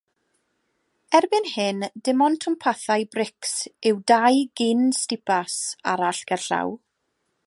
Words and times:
Erbyn 1.17 1.49
hyn 1.49 1.83
dim 2.09 2.23
ond 2.27 2.39
twmpathau 2.45 3.05
brics 3.17 3.53
yw 3.91 4.01
dau 4.13 4.41
gyn-stupas 4.63 5.59
arall 5.93 6.23
gerllaw. 6.33 6.75